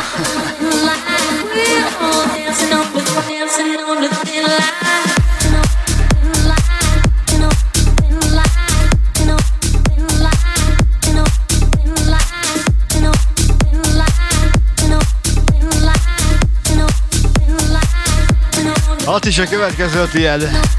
Hat 19.05 19.25
is 19.25 19.37
a 19.37 19.43
következő 19.43 20.07
tiéd. 20.11 20.70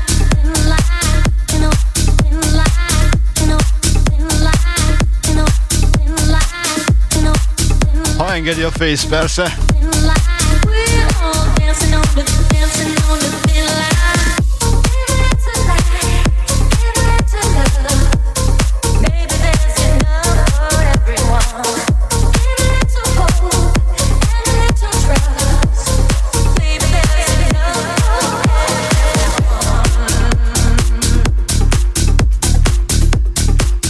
engedi 8.52 8.66
a 8.66 8.70
Face, 8.70 9.08
persze. 9.08 9.56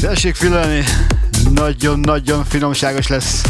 Tessék 0.01 0.35
fülelni, 0.35 0.85
nagyon-nagyon 1.55 2.45
finomságos 2.45 3.07
lesz. 3.07 3.43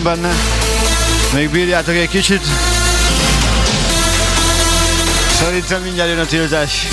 Bízom 0.00 0.20
benne. 0.20 0.34
Még 1.34 1.50
bírjátok 1.50 1.94
egy 1.94 2.08
kicsit. 2.08 2.42
Szerintem 5.38 5.82
mindjárt 5.82 6.10
jön 6.10 6.18
a 6.18 6.26
tiltás. 6.26 6.86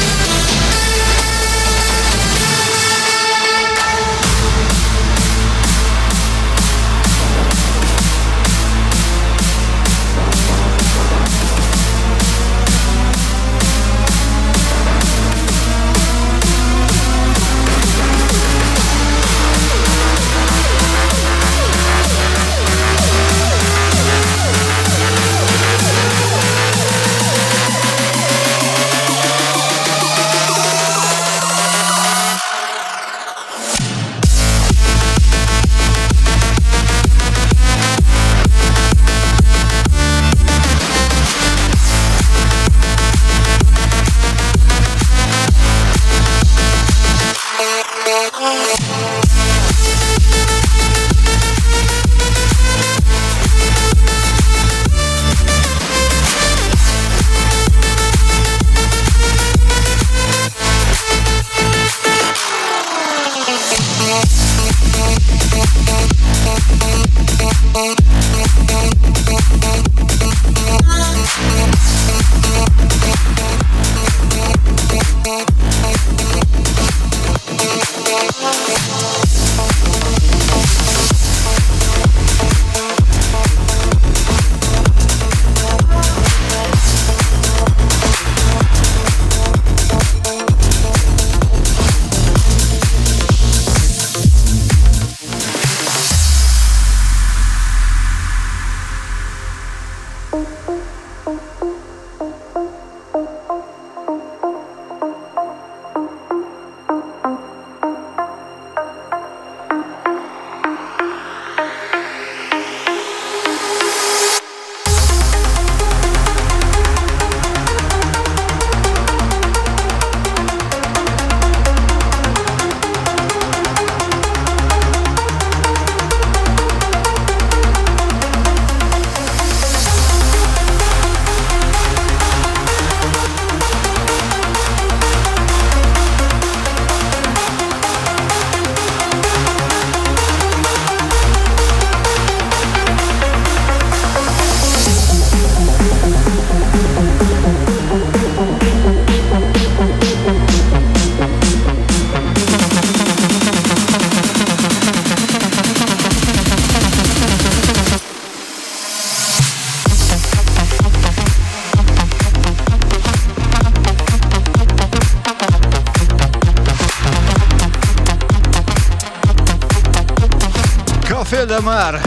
Már! 171.61 172.01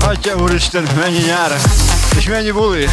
Atya 0.00 0.36
úristen, 0.36 0.88
mennyi 0.96 1.18
nyár! 1.18 1.50
És 2.16 2.28
mennyi 2.28 2.50
buli! 2.50 2.88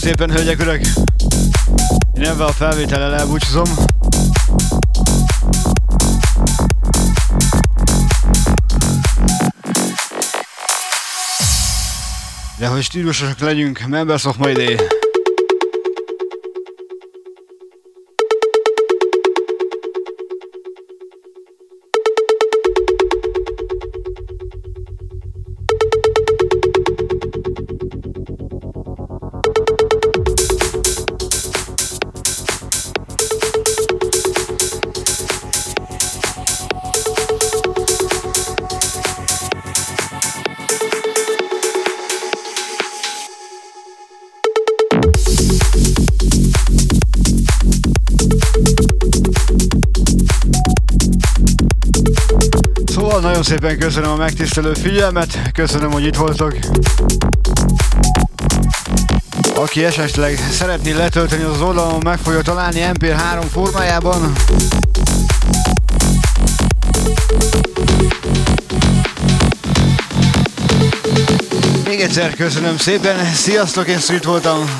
Szépen, 0.00 0.30
hölgyek, 0.30 0.60
urak! 0.60 0.80
Én 2.14 2.24
ebben 2.24 2.46
a 2.46 2.52
felvétellel 2.52 3.14
elbúcsúzom. 3.14 3.68
De 12.58 12.66
hogy 12.66 12.82
stílusosak 12.82 13.38
legyünk, 13.38 13.80
Members 13.88 14.24
of 14.24 14.36
My 14.36 14.52
Day. 14.52 14.99
Szépen 53.50 53.78
köszönöm 53.78 54.10
a 54.10 54.16
megtisztelő 54.16 54.74
figyelmet, 54.74 55.38
köszönöm, 55.52 55.90
hogy 55.90 56.04
itt 56.04 56.16
voltok. 56.16 56.56
Aki 59.54 59.84
esetleg 59.84 60.38
szeretné 60.52 60.92
letölteni 60.92 61.42
az 61.42 61.60
oldalon, 61.60 62.00
meg 62.04 62.18
fogja 62.18 62.42
találni 62.42 62.84
MP3 62.92 63.44
formájában. 63.52 64.32
Még 71.84 72.00
egyszer 72.00 72.34
köszönöm 72.34 72.76
szépen, 72.76 73.34
sziasztok, 73.34 73.88
én 73.88 73.98
Street 73.98 74.24
voltam. 74.24 74.70